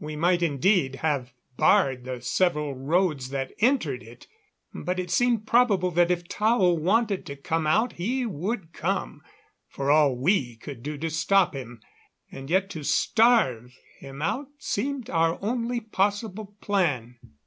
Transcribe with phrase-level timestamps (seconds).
[0.00, 4.26] We might, indeed, have barred the several roads that entered it,
[4.72, 9.20] but it seemed probable that if Tao wanted to come out he would come,
[9.68, 11.82] for all we could do to stop him.
[12.32, 17.18] And yet to starve him out seemed our only possible plan.